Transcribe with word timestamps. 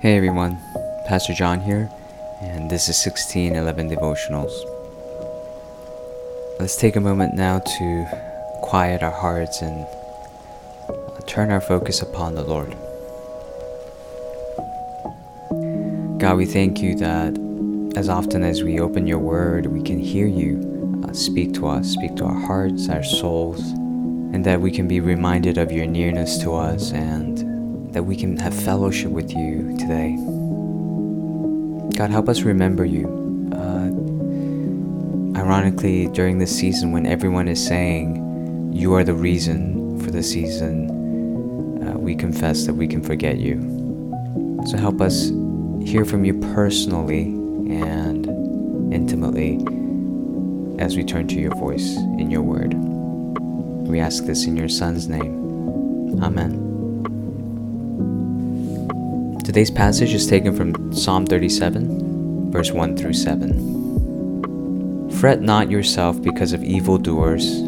Hey 0.00 0.16
everyone, 0.16 0.56
Pastor 1.04 1.34
John 1.34 1.60
here, 1.60 1.90
and 2.40 2.70
this 2.70 2.88
is 2.88 3.04
1611 3.04 3.90
Devotionals. 3.90 4.50
Let's 6.58 6.78
take 6.78 6.96
a 6.96 7.00
moment 7.02 7.34
now 7.34 7.58
to 7.58 8.06
quiet 8.62 9.02
our 9.02 9.10
hearts 9.10 9.60
and 9.60 9.86
turn 11.26 11.50
our 11.50 11.60
focus 11.60 12.00
upon 12.00 12.34
the 12.34 12.42
Lord. 12.42 12.70
God, 16.18 16.38
we 16.38 16.46
thank 16.46 16.80
you 16.80 16.94
that 16.96 17.36
as 17.94 18.08
often 18.08 18.42
as 18.42 18.62
we 18.62 18.80
open 18.80 19.06
your 19.06 19.18
word, 19.18 19.66
we 19.66 19.82
can 19.82 19.98
hear 19.98 20.26
you 20.26 21.04
uh, 21.06 21.12
speak 21.12 21.52
to 21.56 21.66
us, 21.66 21.88
speak 21.88 22.16
to 22.16 22.24
our 22.24 22.40
hearts, 22.46 22.88
our 22.88 23.04
souls, 23.04 23.60
and 24.32 24.46
that 24.46 24.62
we 24.62 24.70
can 24.70 24.88
be 24.88 25.00
reminded 25.00 25.58
of 25.58 25.70
your 25.70 25.84
nearness 25.84 26.38
to 26.38 26.54
us 26.54 26.90
and 26.92 27.49
that 27.92 28.04
we 28.04 28.16
can 28.16 28.36
have 28.36 28.54
fellowship 28.54 29.10
with 29.10 29.32
you 29.32 29.76
today. 29.78 30.16
God, 31.96 32.10
help 32.10 32.28
us 32.28 32.42
remember 32.42 32.84
you. 32.84 33.06
Uh, 33.52 33.90
ironically, 35.38 36.06
during 36.08 36.38
this 36.38 36.54
season 36.56 36.92
when 36.92 37.06
everyone 37.06 37.48
is 37.48 37.64
saying 37.64 38.72
you 38.72 38.94
are 38.94 39.04
the 39.04 39.14
reason 39.14 40.00
for 40.00 40.10
the 40.10 40.22
season, 40.22 40.88
uh, 41.86 41.98
we 41.98 42.14
confess 42.14 42.66
that 42.66 42.74
we 42.74 42.86
can 42.86 43.02
forget 43.02 43.38
you. 43.38 43.58
So 44.66 44.76
help 44.76 45.00
us 45.00 45.30
hear 45.82 46.04
from 46.04 46.24
you 46.24 46.34
personally 46.54 47.22
and 47.22 48.26
intimately 48.92 49.58
as 50.78 50.96
we 50.96 51.04
turn 51.04 51.28
to 51.28 51.34
your 51.34 51.54
voice 51.56 51.96
in 52.18 52.30
your 52.30 52.42
word. 52.42 52.74
We 53.88 54.00
ask 54.00 54.24
this 54.24 54.46
in 54.46 54.56
your 54.56 54.68
Son's 54.68 55.08
name. 55.08 56.22
Amen. 56.22 56.69
Today's 59.44 59.70
passage 59.70 60.12
is 60.12 60.26
taken 60.26 60.54
from 60.54 60.92
Psalm 60.92 61.24
37, 61.24 62.52
verse 62.52 62.72
1 62.72 62.96
through 62.96 63.14
7. 63.14 65.10
Fret 65.18 65.40
not 65.40 65.70
yourself 65.70 66.20
because 66.22 66.52
of 66.52 66.62
evildoers, 66.62 67.62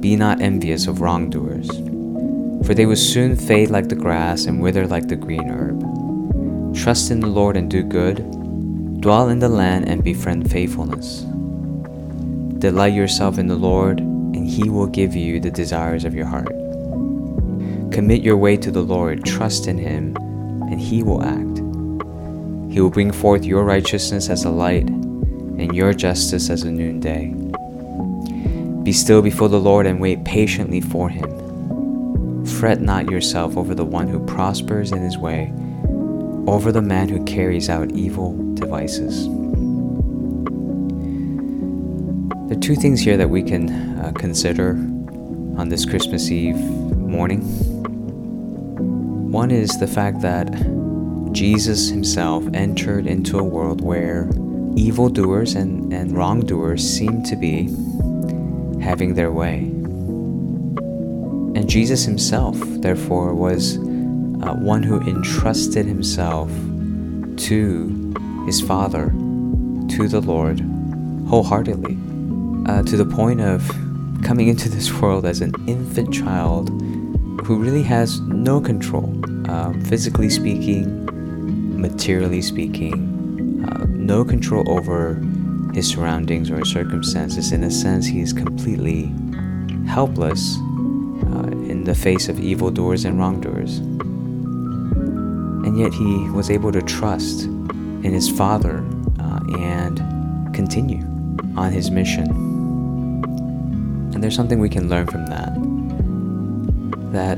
be 0.00 0.16
not 0.16 0.40
envious 0.40 0.86
of 0.86 1.02
wrongdoers, 1.02 1.68
for 2.66 2.72
they 2.74 2.86
will 2.86 2.96
soon 2.96 3.36
fade 3.36 3.68
like 3.68 3.88
the 3.88 3.94
grass 3.94 4.46
and 4.46 4.62
wither 4.62 4.86
like 4.86 5.08
the 5.08 5.14
green 5.14 5.50
herb. 5.50 6.74
Trust 6.74 7.10
in 7.10 7.20
the 7.20 7.26
Lord 7.26 7.58
and 7.58 7.70
do 7.70 7.82
good, 7.82 8.16
dwell 9.00 9.28
in 9.28 9.38
the 9.38 9.50
land 9.50 9.88
and 9.88 10.02
befriend 10.02 10.50
faithfulness. 10.50 11.20
Delight 12.58 12.94
yourself 12.94 13.38
in 13.38 13.48
the 13.48 13.54
Lord, 13.54 14.00
and 14.00 14.48
He 14.48 14.70
will 14.70 14.86
give 14.86 15.14
you 15.14 15.40
the 15.40 15.50
desires 15.50 16.06
of 16.06 16.14
your 16.14 16.26
heart. 16.26 16.48
Commit 17.92 18.22
your 18.22 18.38
way 18.38 18.56
to 18.56 18.70
the 18.70 18.82
Lord, 18.82 19.24
trust 19.24 19.66
in 19.66 19.76
Him 19.76 20.16
and 20.72 20.80
he 20.80 21.02
will 21.02 21.22
act. 21.22 21.58
He 22.72 22.80
will 22.80 22.90
bring 22.90 23.12
forth 23.12 23.44
your 23.44 23.62
righteousness 23.62 24.30
as 24.30 24.44
a 24.44 24.50
light 24.50 24.88
and 24.88 25.76
your 25.76 25.92
justice 25.92 26.48
as 26.48 26.62
a 26.62 26.70
noonday. 26.70 27.34
Be 28.82 28.92
still 28.92 29.20
before 29.20 29.50
the 29.50 29.60
Lord 29.60 29.86
and 29.86 30.00
wait 30.00 30.24
patiently 30.24 30.80
for 30.80 31.10
him. 31.10 32.44
Fret 32.46 32.80
not 32.80 33.10
yourself 33.10 33.56
over 33.56 33.74
the 33.74 33.84
one 33.84 34.08
who 34.08 34.24
prospers 34.24 34.90
in 34.92 35.02
his 35.02 35.18
way, 35.18 35.52
over 36.46 36.72
the 36.72 36.82
man 36.82 37.08
who 37.10 37.22
carries 37.24 37.68
out 37.68 37.92
evil 37.92 38.32
devices. 38.54 39.26
There 42.48 42.56
are 42.56 42.60
two 42.60 42.76
things 42.76 43.00
here 43.00 43.18
that 43.18 43.28
we 43.28 43.42
can 43.42 43.98
uh, 44.00 44.12
consider 44.16 44.70
on 44.70 45.68
this 45.68 45.84
Christmas 45.84 46.30
Eve 46.30 46.56
morning. 46.56 47.42
One 49.32 49.50
is 49.50 49.78
the 49.78 49.86
fact 49.86 50.20
that 50.20 50.52
Jesus 51.32 51.88
himself 51.88 52.44
entered 52.52 53.06
into 53.06 53.38
a 53.38 53.42
world 53.42 53.80
where 53.80 54.28
evildoers 54.76 55.54
and, 55.54 55.90
and 55.90 56.12
wrongdoers 56.12 56.86
seem 56.86 57.22
to 57.22 57.34
be 57.34 57.62
having 58.82 59.14
their 59.14 59.32
way. 59.32 59.60
And 61.54 61.66
Jesus 61.66 62.04
himself, 62.04 62.58
therefore, 62.60 63.34
was 63.34 63.78
uh, 63.78 64.52
one 64.60 64.82
who 64.82 65.00
entrusted 65.00 65.86
himself 65.86 66.50
to 67.48 68.44
his 68.44 68.60
Father, 68.60 69.06
to 69.96 70.08
the 70.08 70.20
Lord, 70.20 70.60
wholeheartedly, 71.26 71.96
uh, 72.66 72.82
to 72.82 72.98
the 72.98 73.06
point 73.06 73.40
of 73.40 73.66
coming 74.22 74.48
into 74.48 74.68
this 74.68 74.92
world 74.92 75.24
as 75.24 75.40
an 75.40 75.54
infant 75.66 76.12
child 76.12 76.68
who 77.44 77.56
really 77.56 77.82
has 77.82 78.20
no 78.20 78.60
control, 78.60 79.12
um, 79.48 79.80
physically 79.84 80.30
speaking, 80.30 81.06
materially 81.80 82.42
speaking, 82.42 83.64
uh, 83.68 83.86
no 83.88 84.24
control 84.24 84.68
over 84.70 85.14
his 85.74 85.88
surroundings 85.88 86.50
or 86.50 86.58
his 86.58 86.70
circumstances. 86.70 87.52
In 87.52 87.64
a 87.64 87.70
sense, 87.70 88.06
he 88.06 88.20
is 88.20 88.32
completely 88.32 89.12
helpless 89.86 90.56
uh, 90.56 91.48
in 91.68 91.84
the 91.84 91.94
face 91.94 92.28
of 92.28 92.38
evildoers 92.38 93.04
and 93.04 93.18
wrongdoers. 93.18 93.78
And 95.64 95.78
yet, 95.78 95.92
he 95.92 96.28
was 96.30 96.50
able 96.50 96.72
to 96.72 96.82
trust 96.82 97.44
in 97.44 98.12
his 98.12 98.28
Father 98.28 98.84
uh, 99.20 99.40
and 99.58 100.00
continue 100.54 101.02
on 101.56 101.72
his 101.72 101.90
mission. 101.90 102.28
And 104.12 104.22
there's 104.22 104.36
something 104.36 104.58
we 104.58 104.68
can 104.68 104.88
learn 104.88 105.06
from 105.06 105.26
that 105.26 105.52
that 107.12 107.36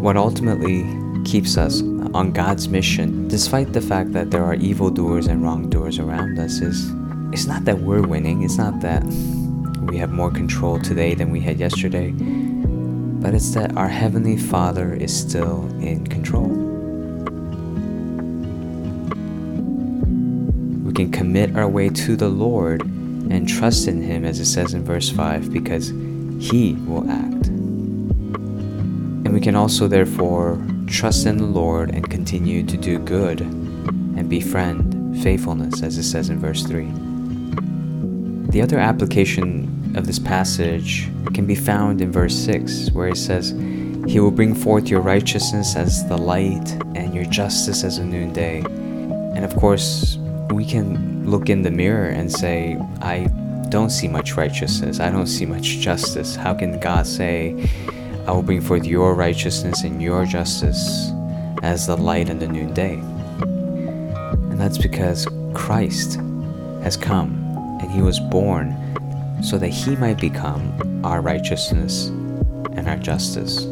what 0.00 0.16
ultimately 0.16 0.82
keeps 1.30 1.56
us 1.56 1.80
on 2.12 2.32
God's 2.32 2.68
mission, 2.68 3.28
despite 3.28 3.72
the 3.72 3.80
fact 3.80 4.12
that 4.14 4.32
there 4.32 4.42
are 4.44 4.54
evildoers 4.54 5.28
and 5.28 5.44
wrongdoers 5.44 6.00
around 6.00 6.36
us, 6.40 6.60
is 6.60 6.90
it's 7.32 7.46
not 7.46 7.64
that 7.66 7.78
we're 7.78 8.02
winning, 8.02 8.42
it's 8.42 8.58
not 8.58 8.80
that 8.80 9.04
we 9.82 9.96
have 9.96 10.10
more 10.10 10.32
control 10.32 10.80
today 10.80 11.14
than 11.14 11.30
we 11.30 11.38
had 11.38 11.60
yesterday, 11.60 12.10
but 12.10 13.32
it's 13.32 13.54
that 13.54 13.76
our 13.76 13.86
Heavenly 13.86 14.36
Father 14.36 14.92
is 14.92 15.16
still 15.16 15.66
in 15.80 16.04
control. 16.04 16.48
We 20.82 20.92
can 20.92 21.12
commit 21.12 21.56
our 21.56 21.68
way 21.68 21.90
to 21.90 22.16
the 22.16 22.28
Lord 22.28 22.82
and 22.82 23.48
trust 23.48 23.86
in 23.86 24.02
Him, 24.02 24.24
as 24.24 24.40
it 24.40 24.46
says 24.46 24.74
in 24.74 24.84
verse 24.84 25.08
5, 25.08 25.52
because 25.52 25.90
He 26.40 26.72
will 26.88 27.08
act. 27.08 27.46
And 27.46 29.32
we 29.32 29.40
can 29.40 29.54
also, 29.54 29.86
therefore, 29.86 30.58
trust 30.90 31.26
in 31.26 31.36
the 31.36 31.46
Lord 31.46 31.90
and 31.90 32.08
continue 32.10 32.62
to 32.64 32.76
do 32.76 32.98
good 32.98 33.40
and 33.40 34.28
befriend 34.28 35.22
faithfulness, 35.22 35.82
as 35.82 35.96
it 35.96 36.02
says 36.02 36.28
in 36.28 36.38
verse 36.38 36.64
3. 36.64 36.86
The 38.50 38.60
other 38.62 38.78
application 38.78 39.94
of 39.96 40.06
this 40.06 40.18
passage 40.18 41.08
can 41.34 41.46
be 41.46 41.54
found 41.54 42.00
in 42.00 42.10
verse 42.10 42.34
6, 42.34 42.90
where 42.90 43.08
it 43.08 43.16
says, 43.16 43.50
He 44.06 44.18
will 44.20 44.30
bring 44.30 44.54
forth 44.54 44.88
your 44.88 45.00
righteousness 45.00 45.76
as 45.76 46.06
the 46.08 46.18
light 46.18 46.72
and 46.94 47.14
your 47.14 47.24
justice 47.24 47.84
as 47.84 47.98
a 47.98 48.04
noonday. 48.04 48.60
And 49.34 49.44
of 49.44 49.54
course, 49.56 50.18
we 50.52 50.64
can 50.64 51.30
look 51.30 51.48
in 51.48 51.62
the 51.62 51.70
mirror 51.70 52.08
and 52.08 52.30
say, 52.30 52.76
I 53.00 53.28
don't 53.68 53.90
see 53.90 54.08
much 54.08 54.36
righteousness. 54.36 54.98
I 54.98 55.10
don't 55.10 55.28
see 55.28 55.46
much 55.46 55.78
justice. 55.78 56.34
How 56.34 56.54
can 56.54 56.80
God 56.80 57.06
say, 57.06 57.70
I 58.26 58.32
will 58.32 58.42
bring 58.42 58.60
forth 58.60 58.84
your 58.84 59.14
righteousness 59.14 59.82
and 59.82 60.02
your 60.02 60.24
justice 60.26 61.10
as 61.62 61.86
the 61.86 61.96
light 61.96 62.28
in 62.28 62.38
the 62.38 62.48
noonday. 62.48 62.94
And 62.94 64.60
that's 64.60 64.78
because 64.78 65.26
Christ 65.54 66.16
has 66.82 66.96
come 66.96 67.46
and 67.80 67.90
he 67.90 68.02
was 68.02 68.20
born 68.20 68.76
so 69.42 69.58
that 69.58 69.68
he 69.68 69.96
might 69.96 70.20
become 70.20 71.00
our 71.04 71.20
righteousness 71.20 72.08
and 72.72 72.88
our 72.88 72.96
justice. 72.96 73.66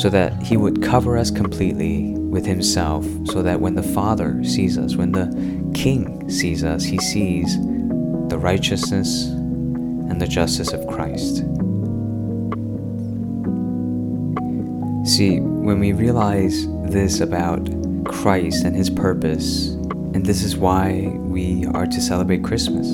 So 0.00 0.08
that 0.10 0.34
he 0.42 0.56
would 0.56 0.82
cover 0.82 1.16
us 1.16 1.30
completely 1.30 2.14
with 2.14 2.46
himself, 2.46 3.04
so 3.26 3.42
that 3.42 3.60
when 3.60 3.74
the 3.74 3.82
Father 3.82 4.42
sees 4.44 4.78
us, 4.78 4.96
when 4.96 5.12
the 5.12 5.28
King 5.74 6.30
sees 6.30 6.62
us, 6.64 6.84
he 6.84 6.98
sees 6.98 7.56
the 8.28 8.38
righteousness 8.38 9.26
and 9.26 10.20
the 10.20 10.26
justice 10.26 10.72
of 10.72 10.86
Christ. 10.86 11.44
See, 15.10 15.40
when 15.40 15.80
we 15.80 15.92
realize 15.92 16.68
this 16.84 17.20
about 17.20 17.68
Christ 18.04 18.64
and 18.64 18.76
his 18.76 18.88
purpose, 18.88 19.70
and 20.14 20.24
this 20.24 20.44
is 20.44 20.56
why 20.56 21.08
we 21.16 21.66
are 21.66 21.84
to 21.84 22.00
celebrate 22.00 22.44
Christmas, 22.44 22.86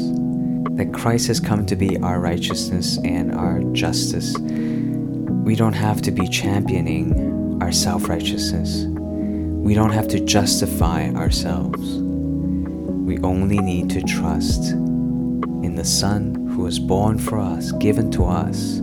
that 0.78 0.94
Christ 0.94 1.26
has 1.26 1.40
come 1.40 1.66
to 1.66 1.76
be 1.76 1.98
our 1.98 2.18
righteousness 2.18 2.98
and 3.04 3.34
our 3.34 3.60
justice. 3.74 4.34
We 4.38 5.56
don't 5.56 5.74
have 5.74 6.00
to 6.02 6.10
be 6.10 6.26
championing 6.26 7.62
our 7.62 7.70
self 7.70 8.08
righteousness. 8.08 8.86
We 8.86 9.74
don't 9.74 9.92
have 9.92 10.08
to 10.08 10.18
justify 10.18 11.10
ourselves. 11.10 11.98
We 11.98 13.18
only 13.18 13.58
need 13.58 13.90
to 13.90 14.00
trust 14.00 14.72
in 14.72 15.74
the 15.74 15.84
Son 15.84 16.46
who 16.46 16.62
was 16.62 16.78
born 16.78 17.18
for 17.18 17.38
us, 17.38 17.72
given 17.72 18.10
to 18.12 18.24
us 18.24 18.78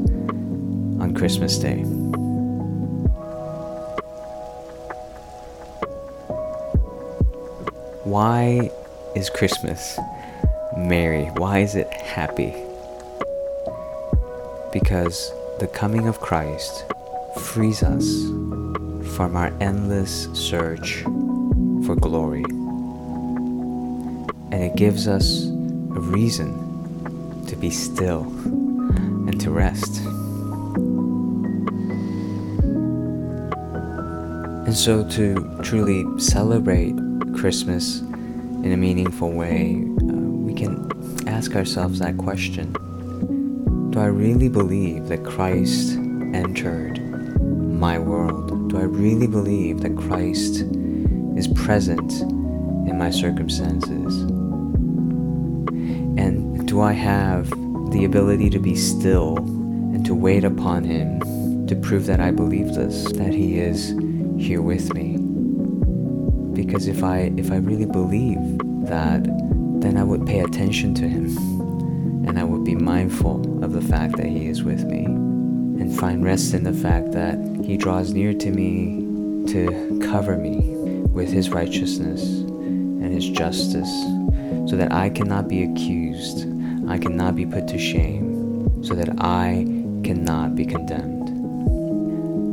on 1.02 1.16
Christmas 1.16 1.58
Day. 1.58 1.84
Why 8.14 8.70
is 9.16 9.28
Christmas 9.32 9.98
merry? 10.78 11.26
Why 11.42 11.62
is 11.62 11.74
it 11.74 11.92
happy? 11.92 12.54
Because 14.72 15.32
the 15.60 15.66
coming 15.66 16.08
of 16.08 16.20
Christ 16.20 16.86
frees 17.40 17.82
us 17.82 18.06
from 19.16 19.36
our 19.36 19.52
endless 19.60 20.32
search 20.34 21.02
for 21.88 21.96
glory. 21.96 22.44
And 24.52 24.62
it 24.62 24.76
gives 24.76 25.08
us 25.08 25.46
a 25.48 26.00
reason 26.00 27.48
to 27.48 27.56
be 27.56 27.72
still 27.72 28.26
and 29.26 29.42
to 29.42 29.50
rest. 29.50 30.02
And 34.68 34.78
so, 34.78 35.04
to 35.10 35.60
truly 35.64 36.06
celebrate 36.20 36.94
Christmas 37.36 38.00
in 38.00 38.72
a 38.72 38.78
meaningful 38.78 39.32
way, 39.32 39.84
uh, 40.02 40.06
we 40.06 40.54
can 40.54 40.90
ask 41.28 41.56
ourselves 41.56 42.00
that 42.00 42.18
question 42.18 42.72
Do 43.92 44.00
I 44.00 44.06
really 44.06 44.50
believe 44.50 45.08
that 45.08 45.24
Christ 45.26 45.98
entered 46.34 47.00
my 47.42 48.00
world? 48.00 48.70
Do 48.70 48.78
I 48.78 48.84
really 48.84 49.28
believe 49.28 49.82
that 49.82 49.98
Christ 49.98 50.62
is 51.36 51.48
present 51.50 52.12
in 52.22 52.98
my 52.98 53.10
circumstances? 53.12 54.22
And 56.18 56.68
do 56.68 56.82
I 56.82 56.94
have 56.94 57.50
the 57.92 58.06
ability 58.06 58.50
to 58.52 58.60
be 58.60 58.76
still 58.76 59.38
and 59.38 60.06
to 60.06 60.16
wait 60.16 60.44
upon 60.44 60.86
Him 60.86 61.68
to 61.68 61.76
prove 61.76 62.06
that 62.06 62.20
I 62.20 62.32
believe 62.32 62.74
this, 62.76 63.12
that 63.12 63.34
He 63.34 63.60
is 63.60 63.90
here 64.38 64.62
with 64.62 64.94
me? 64.94 65.13
Because 66.54 66.88
if 66.88 67.04
I 67.04 67.32
if 67.38 67.52
I 67.52 67.58
really 67.58 67.86
believe 67.86 68.40
that, 68.88 69.24
then 69.82 69.98
I 69.98 70.04
would 70.04 70.26
pay 70.26 70.40
attention 70.40 70.94
to 70.96 71.08
Him. 71.08 71.36
And 72.28 72.40
I 72.40 72.44
would 72.44 72.64
be 72.64 72.76
mindful 72.76 73.64
of 73.64 73.74
the 73.74 73.82
fact 73.82 74.18
that 74.18 74.28
He 74.28 74.48
is 74.48 74.64
with 74.64 74.86
me 74.86 75.06
and 75.06 75.98
find 76.00 76.24
rest 76.24 76.54
in 76.54 76.64
the 76.64 76.74
fact 76.74 77.12
that 77.12 77.38
He 77.66 77.76
draws 77.78 78.14
near 78.14 78.34
to 78.34 78.52
me 78.52 79.46
to 79.52 80.00
cover 80.04 80.38
me 80.38 80.76
with 81.08 81.30
His 81.32 81.50
righteousness 81.50 82.24
and 82.24 83.14
His 83.14 83.28
justice 83.30 83.92
so 84.70 84.78
that 84.78 84.92
I 84.92 85.10
cannot 85.10 85.48
be 85.48 85.64
accused, 85.64 86.48
I 86.88 86.98
cannot 86.98 87.36
be 87.36 87.46
put 87.46 87.68
to 87.68 87.78
shame, 87.78 88.84
so 88.84 88.94
that 88.94 89.10
I 89.20 89.66
cannot 90.04 90.56
be 90.56 90.66
condemned. 90.66 91.30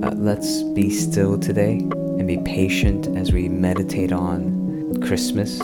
Uh, 0.05 0.11
let's 0.17 0.63
be 0.75 0.91
still 0.91 1.39
today 1.39 1.87
and 2.21 2.29
be 2.29 2.37
patient 2.37 3.07
as 3.17 3.33
we 3.33 3.49
meditate 3.49 4.13
on 4.13 4.95
Christmas 5.01 5.57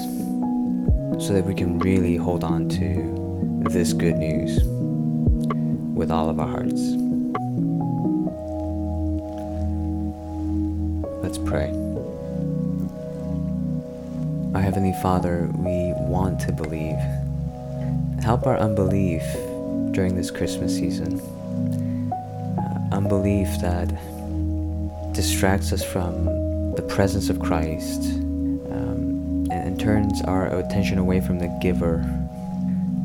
so 1.18 1.34
that 1.34 1.44
we 1.44 1.54
can 1.54 1.78
really 1.80 2.16
hold 2.16 2.42
on 2.42 2.66
to 2.66 3.62
this 3.68 3.92
good 3.92 4.16
news 4.16 4.64
with 5.94 6.10
all 6.10 6.30
of 6.30 6.40
our 6.40 6.48
hearts. 6.48 6.80
Let's 11.22 11.36
pray. 11.36 11.68
Our 14.54 14.62
Heavenly 14.62 14.94
Father, 15.02 15.50
we 15.56 15.92
want 16.08 16.40
to 16.40 16.52
believe. 16.52 16.96
Help 18.24 18.46
our 18.46 18.56
unbelief 18.56 19.22
during 19.92 20.16
this 20.16 20.30
Christmas 20.30 20.74
season. 20.74 21.20
Uh, 22.10 22.94
unbelief 22.96 23.48
that 23.60 23.92
distracts 25.12 25.74
us 25.74 25.84
from 25.84 26.45
the 26.76 26.82
presence 26.82 27.30
of 27.30 27.40
Christ 27.40 28.02
um, 28.02 29.46
and, 29.50 29.52
and, 29.52 29.80
turns 29.80 30.20
our 30.22 30.46
attention 30.58 30.98
away 30.98 31.20
from 31.20 31.38
the 31.38 31.48
giver. 31.62 32.04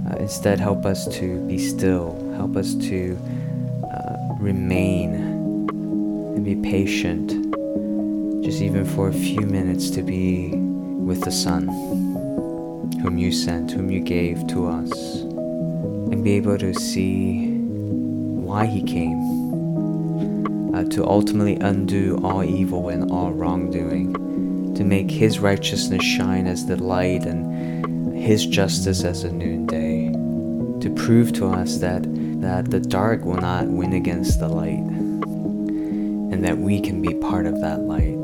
Uh, 0.09 0.15
instead, 0.17 0.59
help 0.59 0.85
us 0.85 1.07
to 1.15 1.39
be 1.47 1.57
still, 1.57 2.13
help 2.35 2.57
us 2.57 2.75
to 2.75 3.17
uh, 3.89 4.35
remain 4.39 5.15
and 6.35 6.43
be 6.43 6.55
patient, 6.55 7.29
just 8.43 8.61
even 8.61 8.83
for 8.85 9.07
a 9.07 9.13
few 9.13 9.41
minutes 9.41 9.89
to 9.91 10.01
be 10.01 10.49
with 10.49 11.21
the 11.21 11.31
Son, 11.31 11.67
whom 13.01 13.17
you 13.17 13.31
sent, 13.31 13.71
whom 13.71 13.89
you 13.89 14.01
gave 14.01 14.45
to 14.47 14.67
us, 14.67 14.91
and 15.21 16.23
be 16.23 16.33
able 16.33 16.57
to 16.57 16.73
see 16.73 17.47
why 17.47 18.65
He 18.65 18.83
came 18.83 19.40
uh, 20.73 20.83
to 20.85 21.05
ultimately 21.05 21.55
undo 21.55 22.19
all 22.23 22.43
evil 22.43 22.89
and 22.89 23.11
all 23.11 23.31
wrongdoing, 23.31 24.73
to 24.75 24.83
make 24.83 25.11
His 25.11 25.39
righteousness 25.39 26.03
shine 26.03 26.47
as 26.47 26.65
the 26.65 26.81
light 26.81 27.25
and 27.25 28.17
His 28.17 28.45
justice 28.45 29.03
as 29.03 29.23
the 29.23 29.31
noonday, 29.31 30.11
to 30.79 30.89
prove 30.95 31.33
to 31.33 31.47
us 31.47 31.77
that, 31.77 32.03
that 32.41 32.71
the 32.71 32.79
dark 32.79 33.25
will 33.25 33.37
not 33.37 33.67
win 33.67 33.93
against 33.93 34.39
the 34.39 34.47
light, 34.47 34.79
and 34.79 36.43
that 36.45 36.57
we 36.57 36.79
can 36.79 37.01
be 37.01 37.13
part 37.15 37.45
of 37.45 37.59
that 37.61 37.81
light. 37.81 38.17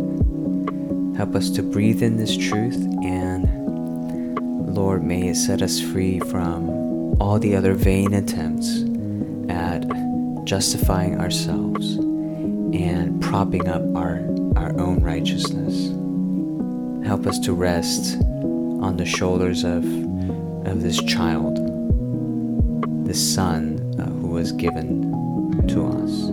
Help 1.18 1.36
us 1.36 1.50
to 1.50 1.64
breathe 1.64 2.02
in 2.02 2.18
this 2.18 2.36
truth, 2.38 2.78
and 3.04 3.58
Lord, 4.74 5.04
may 5.04 5.30
it 5.30 5.36
set 5.36 5.62
us 5.62 5.82
free 5.82 6.20
from 6.20 7.20
all 7.20 7.40
the 7.40 7.56
other 7.56 7.74
vain 7.74 8.14
attempts 8.14 8.84
at 9.50 9.84
justifying 10.46 11.20
ourselves 11.20 11.98
and 12.84 13.22
propping 13.22 13.68
up 13.68 13.82
our, 13.96 14.20
our 14.56 14.78
own 14.80 15.02
righteousness. 15.02 15.88
Help 17.08 17.26
us 17.26 17.40
to 17.40 17.54
rest 17.54 18.18
on 18.82 18.98
the 18.98 19.06
shoulders 19.06 19.64
of, 19.64 19.84
of 20.68 20.82
this 20.82 21.02
child, 21.04 21.58
this 23.06 23.34
son 23.34 23.80
uh, 24.00 24.06
who 24.22 24.28
was 24.28 24.52
given 24.52 25.68
to 25.68 25.88
us 25.88 26.24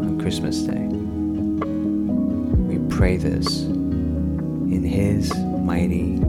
on 0.00 0.18
Christmas 0.20 0.62
Day. 0.62 0.86
We 2.66 2.78
pray 2.88 3.16
this 3.16 3.62
in 3.62 4.82
his 4.82 5.32
mighty. 5.36 6.21